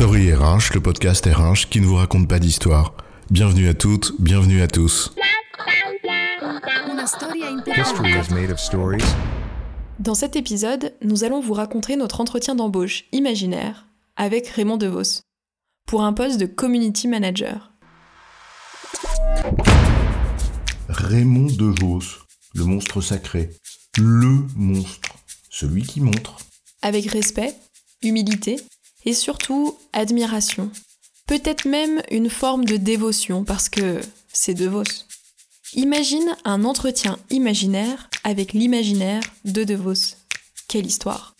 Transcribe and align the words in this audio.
Story 0.00 0.32
RH, 0.32 0.72
le 0.72 0.80
podcast 0.80 1.26
RH 1.26 1.68
qui 1.68 1.78
ne 1.78 1.84
vous 1.84 1.96
raconte 1.96 2.26
pas 2.26 2.38
d'histoire. 2.38 2.94
Bienvenue 3.30 3.68
à 3.68 3.74
toutes, 3.74 4.14
bienvenue 4.18 4.62
à 4.62 4.66
tous. 4.66 5.12
History 7.76 8.12
is 8.12 8.32
made 8.32 8.50
of 8.50 8.58
stories? 8.58 9.04
Dans 9.98 10.14
cet 10.14 10.36
épisode, 10.36 10.94
nous 11.02 11.24
allons 11.24 11.40
vous 11.40 11.52
raconter 11.52 11.96
notre 11.96 12.22
entretien 12.22 12.54
d'embauche 12.54 13.04
imaginaire 13.12 13.88
avec 14.16 14.48
Raymond 14.48 14.78
DeVos 14.78 15.20
pour 15.86 16.00
un 16.02 16.14
poste 16.14 16.40
de 16.40 16.46
community 16.46 17.06
manager. 17.06 17.70
Raymond 20.88 21.48
DeVos, 21.58 22.24
le 22.54 22.64
monstre 22.64 23.02
sacré. 23.02 23.50
Le 23.98 24.46
monstre. 24.56 25.10
Celui 25.50 25.82
qui 25.82 26.00
montre. 26.00 26.38
Avec 26.80 27.04
respect, 27.04 27.54
humilité 28.00 28.56
et 29.04 29.14
surtout 29.14 29.76
admiration. 29.92 30.70
Peut-être 31.26 31.66
même 31.66 32.02
une 32.10 32.30
forme 32.30 32.64
de 32.64 32.76
dévotion 32.76 33.44
parce 33.44 33.68
que 33.68 34.00
c'est 34.32 34.54
DeVos. 34.54 35.06
Imagine 35.74 36.36
un 36.44 36.64
entretien 36.64 37.18
imaginaire 37.30 38.10
avec 38.24 38.52
l'imaginaire 38.52 39.22
de 39.44 39.62
DeVos. 39.62 40.16
Quelle 40.68 40.86
histoire. 40.86 41.36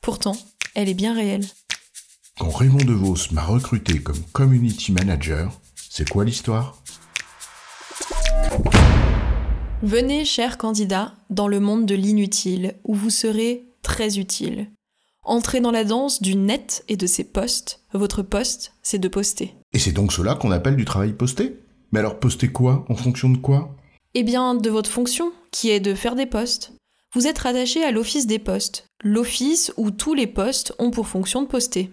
Pourtant, 0.00 0.36
elle 0.74 0.88
est 0.88 0.94
bien 0.94 1.14
réelle. 1.14 1.46
Quand 2.38 2.50
Raymond 2.50 2.84
DeVos 2.84 3.32
m'a 3.32 3.44
recruté 3.44 4.00
comme 4.00 4.22
community 4.32 4.92
manager, 4.92 5.52
c'est 5.90 6.08
quoi 6.08 6.24
l'histoire? 6.24 6.82
Venez, 9.82 10.24
chers 10.24 10.58
candidats, 10.58 11.14
dans 11.28 11.48
le 11.48 11.58
monde 11.58 11.86
de 11.86 11.96
l'inutile, 11.96 12.74
où 12.84 12.94
vous 12.94 13.10
serez 13.10 13.64
très 13.82 14.18
utile. 14.18 14.70
Entrez 15.24 15.60
dans 15.60 15.70
la 15.70 15.84
danse 15.84 16.20
du 16.20 16.34
net 16.34 16.84
et 16.88 16.96
de 16.96 17.06
ses 17.06 17.22
postes. 17.22 17.84
Votre 17.92 18.22
poste, 18.22 18.74
c'est 18.82 18.98
de 18.98 19.06
poster. 19.06 19.54
Et 19.72 19.78
c'est 19.78 19.92
donc 19.92 20.12
cela 20.12 20.34
qu'on 20.34 20.50
appelle 20.50 20.74
du 20.74 20.84
travail 20.84 21.12
posté? 21.12 21.60
Mais 21.92 22.00
alors 22.00 22.18
poster 22.18 22.48
quoi? 22.48 22.84
En 22.88 22.96
fonction 22.96 23.30
de 23.30 23.36
quoi? 23.36 23.76
Eh 24.14 24.24
bien, 24.24 24.56
de 24.56 24.68
votre 24.68 24.90
fonction, 24.90 25.30
qui 25.52 25.70
est 25.70 25.78
de 25.78 25.94
faire 25.94 26.16
des 26.16 26.26
postes. 26.26 26.72
Vous 27.14 27.28
êtes 27.28 27.38
rattaché 27.38 27.84
à 27.84 27.92
l'office 27.92 28.26
des 28.26 28.40
postes, 28.40 28.86
l'office 29.04 29.72
où 29.76 29.92
tous 29.92 30.14
les 30.14 30.26
postes 30.26 30.74
ont 30.80 30.90
pour 30.90 31.06
fonction 31.06 31.42
de 31.42 31.46
poster. 31.46 31.92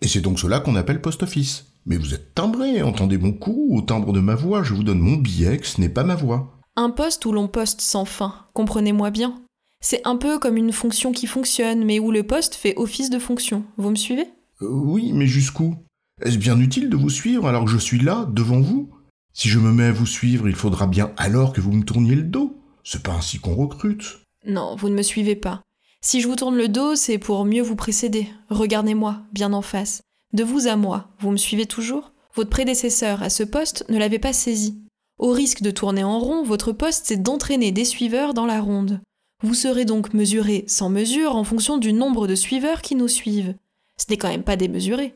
Et 0.00 0.06
c'est 0.06 0.20
donc 0.20 0.38
cela 0.38 0.60
qu'on 0.60 0.76
appelle 0.76 1.00
post-office. 1.00 1.64
Mais 1.84 1.96
vous 1.96 2.14
êtes 2.14 2.34
timbré, 2.34 2.82
entendez 2.82 3.18
mon 3.18 3.32
coup, 3.32 3.70
au 3.72 3.80
timbre 3.80 4.12
de 4.12 4.20
ma 4.20 4.36
voix, 4.36 4.62
je 4.62 4.74
vous 4.74 4.84
donne 4.84 5.00
mon 5.00 5.16
billet, 5.16 5.58
que 5.58 5.66
ce 5.66 5.80
n'est 5.80 5.88
pas 5.88 6.04
ma 6.04 6.14
voix. 6.14 6.54
Un 6.76 6.90
poste 6.90 7.26
où 7.26 7.32
l'on 7.32 7.48
poste 7.48 7.80
sans 7.80 8.04
fin, 8.04 8.46
comprenez-moi 8.54 9.10
bien. 9.10 9.42
C'est 9.80 10.06
un 10.06 10.16
peu 10.16 10.38
comme 10.38 10.56
une 10.56 10.72
fonction 10.72 11.12
qui 11.12 11.26
fonctionne, 11.26 11.84
mais 11.84 11.98
où 11.98 12.10
le 12.10 12.24
poste 12.24 12.54
fait 12.54 12.76
office 12.76 13.10
de 13.10 13.18
fonction. 13.18 13.64
Vous 13.76 13.90
me 13.90 13.96
suivez? 13.96 14.26
Euh, 14.62 14.68
oui, 14.68 15.12
mais 15.12 15.26
jusqu'où? 15.26 15.76
Est-ce 16.20 16.38
bien 16.38 16.58
utile 16.58 16.90
de 16.90 16.96
vous 16.96 17.10
suivre 17.10 17.46
alors 17.46 17.64
que 17.64 17.70
je 17.70 17.78
suis 17.78 18.00
là, 18.00 18.26
devant 18.32 18.60
vous? 18.60 18.90
Si 19.32 19.48
je 19.48 19.60
me 19.60 19.72
mets 19.72 19.84
à 19.84 19.92
vous 19.92 20.06
suivre, 20.06 20.48
il 20.48 20.56
faudra 20.56 20.88
bien 20.88 21.12
alors 21.16 21.52
que 21.52 21.60
vous 21.60 21.72
me 21.72 21.84
tourniez 21.84 22.16
le 22.16 22.24
dos. 22.24 22.56
C'est 22.82 23.04
pas 23.04 23.12
ainsi 23.12 23.38
qu'on 23.38 23.54
recrute. 23.54 24.18
Non, 24.46 24.74
vous 24.76 24.88
ne 24.88 24.94
me 24.94 25.02
suivez 25.02 25.36
pas. 25.36 25.62
Si 26.00 26.20
je 26.20 26.28
vous 26.28 26.36
tourne 26.36 26.56
le 26.56 26.68
dos, 26.68 26.96
c'est 26.96 27.18
pour 27.18 27.44
mieux 27.44 27.62
vous 27.62 27.76
précéder. 27.76 28.28
Regardez-moi, 28.50 29.20
bien 29.32 29.52
en 29.52 29.62
face. 29.62 30.02
De 30.32 30.42
vous 30.42 30.66
à 30.66 30.76
moi, 30.76 31.08
vous 31.20 31.30
me 31.30 31.36
suivez 31.36 31.66
toujours? 31.66 32.12
Votre 32.34 32.50
prédécesseur 32.50 33.22
à 33.22 33.30
ce 33.30 33.42
poste 33.42 33.84
ne 33.88 33.98
l'avait 33.98 34.18
pas 34.18 34.32
saisi. 34.32 34.82
Au 35.18 35.32
risque 35.32 35.62
de 35.62 35.70
tourner 35.70 36.04
en 36.04 36.18
rond, 36.18 36.42
votre 36.42 36.72
poste 36.72 37.06
c'est 37.06 37.22
d'entraîner 37.22 37.72
des 37.72 37.84
suiveurs 37.84 38.34
dans 38.34 38.46
la 38.46 38.60
ronde. 38.60 39.00
Vous 39.44 39.54
serez 39.54 39.84
donc 39.84 40.14
mesuré 40.14 40.64
sans 40.66 40.90
mesure 40.90 41.36
en 41.36 41.44
fonction 41.44 41.78
du 41.78 41.92
nombre 41.92 42.26
de 42.26 42.34
suiveurs 42.34 42.82
qui 42.82 42.96
nous 42.96 43.06
suivent. 43.06 43.54
Ce 43.96 44.06
n'est 44.10 44.16
quand 44.16 44.28
même 44.28 44.42
pas 44.42 44.56
démesuré. 44.56 45.14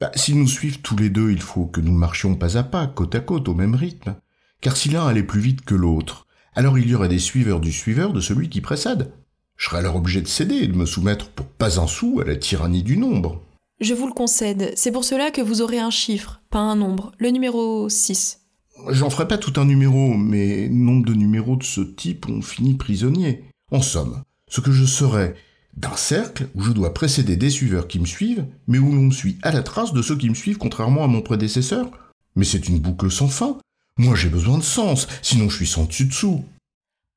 Bah, 0.00 0.10
si 0.16 0.34
nous 0.34 0.48
suivent 0.48 0.80
tous 0.80 0.96
les 0.96 1.10
deux, 1.10 1.30
il 1.30 1.40
faut 1.40 1.66
que 1.66 1.80
nous 1.80 1.92
marchions 1.92 2.34
pas 2.34 2.58
à 2.58 2.64
pas, 2.64 2.88
côte 2.88 3.14
à 3.14 3.20
côte, 3.20 3.48
au 3.48 3.54
même 3.54 3.76
rythme. 3.76 4.16
Car 4.60 4.76
si 4.76 4.88
l'un 4.88 5.06
allait 5.06 5.22
plus 5.22 5.40
vite 5.40 5.60
que 5.64 5.76
l'autre, 5.76 6.26
alors 6.54 6.76
il 6.76 6.88
y 6.88 6.94
aurait 6.96 7.08
des 7.08 7.20
suiveurs 7.20 7.60
du 7.60 7.70
suiveur 7.70 8.12
de 8.12 8.20
celui 8.20 8.48
qui 8.48 8.60
précède. 8.60 9.12
Je 9.56 9.66
serais 9.66 9.78
alors 9.78 9.94
obligé 9.94 10.20
de 10.20 10.26
céder 10.26 10.56
et 10.56 10.66
de 10.66 10.76
me 10.76 10.86
soumettre 10.86 11.28
pour 11.28 11.46
pas 11.46 11.78
un 11.78 11.86
sou 11.86 12.20
à 12.20 12.24
la 12.24 12.34
tyrannie 12.34 12.82
du 12.82 12.96
nombre. 12.96 13.42
Je 13.80 13.94
vous 13.94 14.08
le 14.08 14.12
concède, 14.12 14.72
c'est 14.74 14.90
pour 14.90 15.04
cela 15.04 15.30
que 15.30 15.40
vous 15.40 15.62
aurez 15.62 15.78
un 15.78 15.90
chiffre, 15.90 16.42
pas 16.50 16.58
un 16.58 16.74
nombre, 16.74 17.12
le 17.18 17.30
numéro 17.30 17.88
6. 17.88 18.40
J'en 18.88 19.10
ferai 19.10 19.28
pas 19.28 19.38
tout 19.38 19.60
un 19.60 19.64
numéro, 19.64 20.14
mais 20.14 20.68
nombre 20.68 21.06
de 21.06 21.14
numéros 21.14 21.54
de 21.54 21.62
ce 21.62 21.80
type 21.80 22.28
ont 22.28 22.42
fini 22.42 22.74
prisonniers. 22.74 23.44
En 23.72 23.80
somme, 23.80 24.22
ce 24.48 24.60
que 24.60 24.70
je 24.70 24.84
serais 24.84 25.34
d'un 25.78 25.96
cercle 25.96 26.48
où 26.54 26.62
je 26.62 26.72
dois 26.72 26.92
précéder 26.92 27.36
des 27.36 27.48
suiveurs 27.48 27.88
qui 27.88 27.98
me 27.98 28.04
suivent, 28.04 28.44
mais 28.66 28.78
où 28.78 28.92
l'on 28.92 29.04
me 29.04 29.10
suit 29.10 29.38
à 29.40 29.50
la 29.50 29.62
trace 29.62 29.94
de 29.94 30.02
ceux 30.02 30.16
qui 30.18 30.28
me 30.28 30.34
suivent 30.34 30.58
contrairement 30.58 31.04
à 31.04 31.06
mon 31.06 31.22
prédécesseur. 31.22 31.90
Mais 32.36 32.44
c'est 32.44 32.68
une 32.68 32.80
boucle 32.80 33.10
sans 33.10 33.28
fin. 33.28 33.56
Moi 33.96 34.14
j'ai 34.14 34.28
besoin 34.28 34.58
de 34.58 34.62
sens, 34.62 35.08
sinon 35.22 35.48
je 35.48 35.56
suis 35.56 35.66
sans 35.66 35.86
dessus-dessous. 35.86 36.44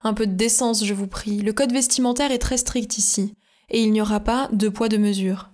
Un 0.02 0.14
peu 0.14 0.28
de 0.28 0.34
décence, 0.34 0.86
je 0.86 0.94
vous 0.94 1.08
prie. 1.08 1.42
Le 1.42 1.52
code 1.52 1.74
vestimentaire 1.74 2.32
est 2.32 2.38
très 2.38 2.58
strict 2.58 2.98
ici, 2.98 3.34
et 3.70 3.84
il 3.84 3.92
n'y 3.92 4.02
aura 4.02 4.22
pas 4.22 4.48
de 4.54 4.70
poids 4.70 4.88
de 4.88 4.98
mesure. 4.98 5.50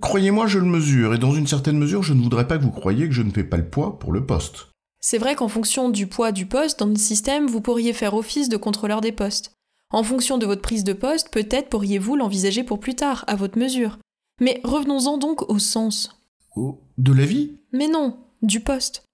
Croyez-moi, 0.00 0.48
je 0.48 0.58
le 0.58 0.66
mesure, 0.66 1.14
et 1.14 1.18
dans 1.18 1.34
une 1.34 1.46
certaine 1.46 1.78
mesure, 1.78 2.02
je 2.02 2.14
ne 2.14 2.22
voudrais 2.22 2.48
pas 2.48 2.58
que 2.58 2.64
vous 2.64 2.72
croyiez 2.72 3.06
que 3.06 3.14
je 3.14 3.22
ne 3.22 3.30
fais 3.30 3.44
pas 3.44 3.58
le 3.58 3.68
poids 3.68 3.98
pour 4.00 4.10
le 4.10 4.26
poste. 4.26 4.70
C'est 5.00 5.18
vrai 5.18 5.36
qu'en 5.36 5.48
fonction 5.48 5.88
du 5.88 6.08
poids 6.08 6.32
du 6.32 6.46
poste 6.46 6.80
dans 6.80 6.86
le 6.86 6.96
système, 6.96 7.46
vous 7.46 7.60
pourriez 7.60 7.92
faire 7.92 8.14
office 8.14 8.48
de 8.48 8.56
contrôleur 8.56 9.00
des 9.00 9.12
postes. 9.12 9.52
En 9.92 10.02
fonction 10.02 10.38
de 10.38 10.46
votre 10.46 10.62
prise 10.62 10.84
de 10.84 10.94
poste, 10.94 11.28
peut-être 11.30 11.68
pourriez-vous 11.68 12.16
l'envisager 12.16 12.64
pour 12.64 12.80
plus 12.80 12.94
tard, 12.94 13.24
à 13.26 13.36
votre 13.36 13.58
mesure. 13.58 13.98
Mais 14.40 14.60
revenons-en 14.64 15.18
donc 15.18 15.48
au 15.50 15.58
sens. 15.58 16.18
Oh, 16.56 16.80
de 16.96 17.12
la 17.12 17.26
vie? 17.26 17.52
Mais 17.72 17.88
non, 17.88 18.16
du 18.40 18.60
poste. 18.60 19.04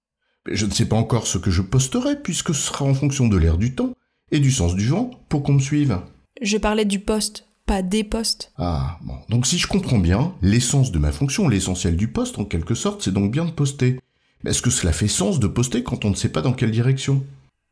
Je 0.49 0.65
ne 0.65 0.71
sais 0.71 0.85
pas 0.85 0.95
encore 0.95 1.27
ce 1.27 1.37
que 1.37 1.51
je 1.51 1.61
posterai, 1.61 2.21
puisque 2.21 2.55
ce 2.55 2.61
sera 2.67 2.85
en 2.85 2.93
fonction 2.93 3.27
de 3.27 3.35
l'air 3.35 3.57
du 3.57 3.75
temps 3.75 3.91
et 4.31 4.39
du 4.39 4.51
sens 4.51 4.73
du 4.73 4.87
vent 4.87 5.11
pour 5.27 5.43
qu'on 5.43 5.53
me 5.53 5.59
suive. 5.59 5.99
Je 6.41 6.57
parlais 6.57 6.85
du 6.85 6.99
poste, 6.99 7.45
pas 7.65 7.81
des 7.81 8.05
postes. 8.05 8.53
Ah, 8.57 8.97
bon. 9.01 9.15
Donc 9.27 9.47
si 9.47 9.57
je 9.57 9.67
comprends 9.67 9.99
bien, 9.99 10.33
l'essence 10.41 10.93
de 10.93 10.99
ma 10.99 11.11
fonction, 11.11 11.49
l'essentiel 11.49 11.97
du 11.97 12.07
poste 12.07 12.39
en 12.39 12.45
quelque 12.45 12.73
sorte, 12.73 13.01
c'est 13.01 13.13
donc 13.13 13.31
bien 13.31 13.43
de 13.43 13.51
poster. 13.51 13.99
Mais 14.43 14.51
est-ce 14.51 14.61
que 14.61 14.69
cela 14.69 14.93
fait 14.93 15.09
sens 15.09 15.39
de 15.39 15.47
poster 15.47 15.83
quand 15.83 16.05
on 16.05 16.09
ne 16.11 16.15
sait 16.15 16.31
pas 16.31 16.41
dans 16.41 16.53
quelle 16.53 16.71
direction? 16.71 17.21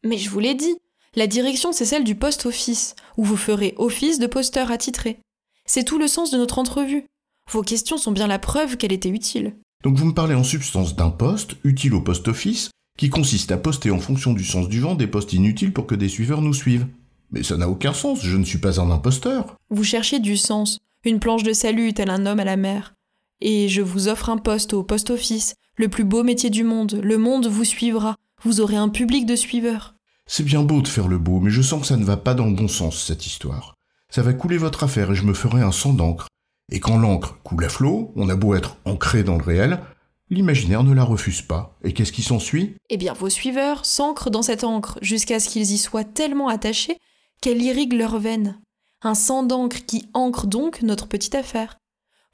Mais 0.03 0.17
je 0.17 0.29
vous 0.29 0.39
l'ai 0.39 0.55
dit, 0.55 0.75
la 1.17 1.25
direction 1.25 1.71
c'est 1.71 1.83
celle 1.83 2.03
du 2.03 2.13
poste 2.13 2.45
office, 2.45 2.95
où 3.17 3.23
vous 3.23 3.37
ferez 3.37 3.73
office 3.77 4.19
de 4.19 4.27
posteur 4.27 4.71
attitré. 4.71 5.19
C'est 5.65 5.83
tout 5.83 5.97
le 5.97 6.07
sens 6.07 6.29
de 6.29 6.37
notre 6.37 6.59
entrevue. 6.59 7.05
Vos 7.51 7.63
questions 7.63 7.97
sont 7.97 8.11
bien 8.11 8.27
la 8.27 8.37
preuve 8.37 8.77
qu'elle 8.77 8.93
était 8.93 9.09
utile. 9.09 9.55
Donc 9.83 9.97
vous 9.97 10.05
me 10.05 10.13
parlez 10.13 10.35
en 10.35 10.43
substance 10.43 10.95
d'un 10.95 11.09
poste, 11.09 11.55
utile 11.63 11.95
au 11.95 12.01
post 12.01 12.27
office, 12.27 12.69
qui 12.99 13.09
consiste 13.09 13.51
à 13.51 13.57
poster 13.57 13.89
en 13.89 13.97
fonction 13.97 14.33
du 14.33 14.45
sens 14.45 14.69
du 14.69 14.79
vent 14.79 14.93
des 14.93 15.07
postes 15.07 15.33
inutiles 15.33 15.73
pour 15.73 15.87
que 15.87 15.95
des 15.95 16.07
suiveurs 16.07 16.43
nous 16.43 16.53
suivent. 16.53 16.85
Mais 17.31 17.41
ça 17.41 17.57
n'a 17.57 17.67
aucun 17.67 17.93
sens, 17.93 18.21
je 18.21 18.37
ne 18.37 18.45
suis 18.45 18.59
pas 18.59 18.79
un 18.79 18.91
imposteur. 18.91 19.55
Vous 19.71 19.83
cherchez 19.83 20.19
du 20.19 20.37
sens, 20.37 20.77
une 21.03 21.19
planche 21.19 21.43
de 21.43 21.53
salut 21.53 21.93
tel 21.93 22.11
un 22.11 22.27
homme 22.27 22.39
à 22.39 22.45
la 22.45 22.57
mer. 22.57 22.93
Et 23.41 23.69
je 23.69 23.81
vous 23.81 24.07
offre 24.07 24.29
un 24.29 24.37
poste 24.37 24.73
au 24.73 24.83
post 24.83 25.09
office, 25.09 25.55
le 25.77 25.87
plus 25.87 26.03
beau 26.03 26.21
métier 26.21 26.51
du 26.51 26.63
monde. 26.63 26.99
Le 27.03 27.17
monde 27.17 27.47
vous 27.47 27.65
suivra. 27.65 28.15
Vous 28.43 28.61
aurez 28.61 28.75
un 28.75 28.89
public 28.89 29.25
de 29.25 29.35
suiveurs. 29.35 29.96
C'est 30.27 30.43
bien 30.43 30.61
beau 30.61 30.81
de 30.81 30.87
faire 30.89 31.07
le 31.07 31.17
beau, 31.17 31.39
mais 31.39 31.49
je 31.49 31.61
sens 31.61 31.81
que 31.81 31.87
ça 31.87 31.95
ne 31.95 32.03
va 32.03 32.17
pas 32.17 32.33
dans 32.33 32.45
le 32.45 32.53
bon 32.53 32.67
sens, 32.67 33.01
cette 33.01 33.25
histoire. 33.25 33.75
Ça 34.09 34.21
va 34.21 34.33
couler 34.33 34.57
votre 34.57 34.83
affaire 34.83 35.11
et 35.11 35.15
je 35.15 35.23
me 35.23 35.33
ferai 35.33 35.61
un 35.61 35.71
sang 35.71 35.93
d'encre. 35.93 36.27
Et 36.69 36.81
quand 36.81 36.97
l'encre 36.97 37.37
coule 37.43 37.63
à 37.63 37.69
flot, 37.69 38.11
on 38.17 38.27
a 38.27 38.35
beau 38.35 38.53
être 38.53 38.75
ancré 38.83 39.23
dans 39.23 39.37
le 39.37 39.43
réel, 39.43 39.79
l'imaginaire 40.29 40.83
ne 40.83 40.93
la 40.93 41.05
refuse 41.05 41.41
pas. 41.41 41.77
Et 41.83 41.93
qu'est-ce 41.93 42.11
qui 42.11 42.23
s'ensuit? 42.23 42.75
Eh 42.89 42.97
bien, 42.97 43.13
vos 43.13 43.29
suiveurs 43.29 43.85
s'ancrent 43.85 44.29
dans 44.29 44.41
cette 44.41 44.65
encre 44.65 44.99
jusqu'à 45.01 45.39
ce 45.39 45.47
qu'ils 45.47 45.71
y 45.71 45.77
soient 45.77 46.03
tellement 46.03 46.49
attachés 46.49 46.97
qu'elle 47.41 47.61
irrigue 47.61 47.93
leurs 47.93 48.19
veines. 48.19 48.59
Un 49.03 49.15
sang 49.15 49.43
d'encre 49.43 49.85
qui 49.85 50.09
ancre 50.13 50.45
donc 50.45 50.81
notre 50.81 51.07
petite 51.07 51.35
affaire. 51.35 51.77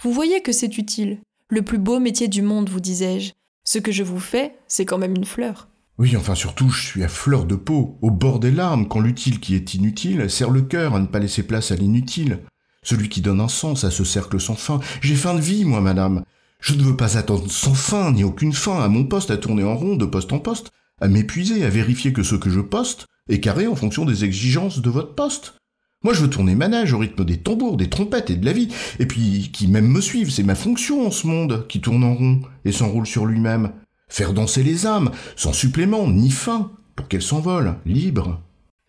Vous 0.01 0.12
voyez 0.12 0.42
que 0.42 0.51
c'est 0.51 0.80
utile. 0.80 1.19
Le 1.50 1.62
plus 1.62 1.78
beau 1.78 2.00
métier 2.00 2.28
du 2.28 2.42
monde, 2.42 2.69
vous 2.69 2.80
disais-je. 2.80 3.34
Ce 3.66 3.78
que 3.78 3.92
je 3.92 4.04
vous 4.04 4.19
fais, 4.19 4.57
c'est 4.68 4.86
quand 4.86 4.98
même 4.98 5.16
une 5.16 5.25
fleur. 5.25 5.68
Oui, 6.00 6.16
enfin 6.18 6.34
surtout, 6.34 6.69
je 6.69 6.81
suis 6.81 7.04
à 7.04 7.07
fleur 7.07 7.45
de 7.45 7.56
peau, 7.56 8.00
au 8.01 8.10
bord 8.10 8.40
des 8.40 8.51
larmes, 8.51 8.88
quand 8.88 9.00
l'utile 9.00 9.40
qui 9.40 9.54
est 9.54 9.75
inutile 9.75 10.28
serre 10.30 10.50
le 10.50 10.63
cœur 10.63 10.95
à 10.95 11.00
ne 11.00 11.06
pas 11.06 11.19
laisser 11.19 11.44
place 11.44 11.72
à 11.72 11.75
l'inutile. 11.75 12.40
Celui 12.81 13.10
qui 13.10 13.22
donne 13.22 13.40
un 13.40 13.48
sens 13.48 13.84
à 13.84 13.92
ce 13.92 14.04
cercle 14.04 14.40
sans 14.40 14.56
fin. 14.56 14.80
J'ai 15.01 15.16
fin 15.16 15.36
de 15.36 15.40
vie, 15.40 15.66
moi, 15.66 15.81
madame. 15.81 16.24
Je 16.60 16.74
ne 16.74 16.81
veux 16.81 16.98
pas 16.98 17.18
attendre 17.18 17.50
sans 17.50 17.75
fin, 17.75 18.12
ni 18.12 18.24
aucune 18.24 18.54
fin, 18.54 18.81
à 18.81 18.88
mon 18.88 19.06
poste 19.06 19.30
à 19.30 19.38
tourner 19.38 19.63
en 19.63 19.75
rond 19.75 19.95
de 19.95 20.06
poste 20.06 20.34
en 20.34 20.40
poste, 20.40 20.72
à 21.00 21.07
m'épuiser, 21.07 21.63
à 21.63 21.69
vérifier 21.69 22.12
que 22.12 22.24
ce 22.24 22.36
que 22.36 22.50
je 22.50 22.62
poste 22.62 23.06
est 23.30 23.39
carré 23.39 23.68
en 23.68 23.75
fonction 23.75 24.04
des 24.04 24.25
exigences 24.25 24.81
de 24.81 24.89
votre 24.89 25.13
poste. 25.13 25.56
Moi, 26.04 26.13
je 26.13 26.22
veux 26.22 26.30
tourner 26.30 26.56
manège 26.56 26.92
au 26.92 26.98
rythme 26.98 27.24
des 27.24 27.38
tambours, 27.38 27.78
des 27.78 27.89
trompettes 27.89 28.30
et 28.30 28.36
de 28.36 28.46
la 28.46 28.51
vie, 28.51 28.68
et 29.00 29.06
puis 29.06 29.51
qui 29.54 29.68
même 29.68 29.88
me 29.88 30.01
suivent, 30.01 30.31
c'est 30.31 30.44
ma 30.44 30.56
fonction 30.56 31.06
en 31.06 31.12
ce 31.12 31.28
monde, 31.28 31.66
qui 31.69 31.80
tourne 31.81 32.04
en 32.04 32.16
rond 32.16 32.42
et 32.66 32.72
s'enroule 32.72 33.07
sur 33.07 33.25
lui-même. 33.25 33.72
Faire 34.13 34.33
danser 34.33 34.62
les 34.62 34.86
âmes, 34.86 35.10
sans 35.36 35.54
supplément, 35.54 36.07
ni 36.07 36.30
fin, 36.30 36.71
pour 36.95 37.07
qu'elles 37.07 37.24
s'envolent, 37.24 37.80
libres. 37.83 38.39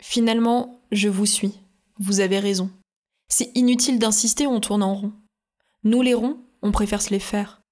Finalement, 0.02 0.82
je 0.92 1.08
vous 1.08 1.24
suis. 1.24 1.54
Vous 1.98 2.20
avez 2.20 2.38
raison. 2.38 2.70
C'est 3.30 3.50
inutile 3.54 3.98
d'insister, 3.98 4.46
on 4.46 4.60
tourne 4.60 4.82
en 4.82 4.94
rond. 4.94 5.12
Nous 5.82 6.02
les 6.02 6.12
ronds, 6.12 6.36
on 6.60 6.72
préfère 6.72 7.00
se 7.00 7.08
les 7.08 7.20
faire. 7.20 7.62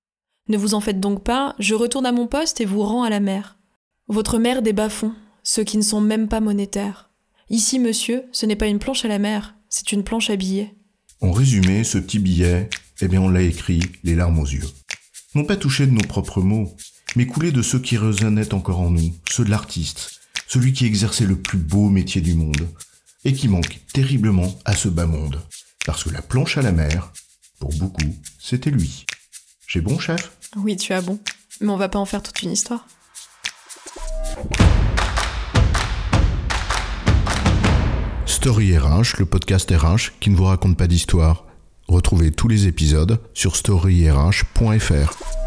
Ne 0.48 0.56
vous 0.56 0.72
en 0.72 0.80
faites 0.80 0.98
donc 0.98 1.24
pas, 1.24 1.54
je 1.58 1.74
retourne 1.74 2.06
à 2.06 2.12
mon 2.12 2.26
poste 2.26 2.62
et 2.62 2.64
vous 2.64 2.80
rends 2.80 3.02
à 3.02 3.10
la 3.10 3.20
mer. 3.20 3.58
Votre 4.08 4.38
mère 4.38 4.62
des 4.62 4.72
bas-fonds, 4.72 5.12
ceux 5.42 5.64
qui 5.64 5.76
ne 5.76 5.82
sont 5.82 6.00
même 6.00 6.28
pas 6.28 6.40
monétaires. 6.40 7.10
Ici, 7.50 7.78
monsieur, 7.78 8.24
ce 8.32 8.46
n'est 8.46 8.56
pas 8.56 8.68
une 8.68 8.78
planche 8.78 9.04
à 9.04 9.08
la 9.08 9.18
mer, 9.18 9.56
c'est 9.68 9.92
une 9.92 10.04
planche 10.04 10.30
à 10.30 10.36
billets. 10.36 10.74
En 11.20 11.32
résumé, 11.32 11.84
ce 11.84 11.98
petit 11.98 12.18
billet, 12.18 12.70
eh 13.02 13.08
bien 13.08 13.20
on 13.20 13.28
l'a 13.28 13.42
écrit 13.42 13.82
les 14.04 14.14
larmes 14.14 14.38
aux 14.38 14.46
yeux. 14.46 14.64
Non 15.34 15.44
pas 15.44 15.56
touché 15.56 15.86
de 15.86 15.92
nos 15.92 16.00
propres 16.00 16.40
mots, 16.40 16.74
mais 17.16 17.26
coulé 17.26 17.52
de 17.52 17.62
ceux 17.62 17.78
qui 17.78 17.96
résonnaient 17.96 18.54
encore 18.54 18.80
en 18.80 18.90
nous, 18.90 19.14
ceux 19.28 19.44
de 19.44 19.50
l'artiste, 19.50 20.20
celui 20.46 20.72
qui 20.72 20.86
exerçait 20.86 21.26
le 21.26 21.36
plus 21.36 21.58
beau 21.58 21.88
métier 21.88 22.20
du 22.20 22.34
monde, 22.34 22.68
et 23.24 23.32
qui 23.32 23.48
manque 23.48 23.80
terriblement 23.92 24.58
à 24.64 24.74
ce 24.74 24.88
bas 24.88 25.06
monde. 25.06 25.40
Parce 25.86 26.04
que 26.04 26.10
la 26.10 26.22
planche 26.22 26.58
à 26.58 26.62
la 26.62 26.72
mer, 26.72 27.12
pour 27.58 27.72
beaucoup, 27.74 28.16
c'était 28.38 28.70
lui. 28.70 29.06
J'ai 29.66 29.80
bon, 29.80 29.98
chef? 29.98 30.32
Oui, 30.56 30.76
tu 30.76 30.92
as 30.92 31.00
bon. 31.00 31.18
Mais 31.60 31.70
on 31.70 31.76
va 31.76 31.88
pas 31.88 31.98
en 31.98 32.04
faire 32.04 32.22
toute 32.22 32.42
une 32.42 32.52
histoire. 32.52 32.86
Story 38.26 38.76
RH, 38.76 39.18
le 39.18 39.26
podcast 39.26 39.70
RH 39.70 40.18
qui 40.18 40.30
ne 40.30 40.36
vous 40.36 40.44
raconte 40.44 40.76
pas 40.76 40.88
d'histoire. 40.88 41.44
Retrouvez 41.86 42.32
tous 42.32 42.48
les 42.48 42.66
épisodes 42.66 43.20
sur 43.34 43.54
storyrh.fr. 43.56 45.41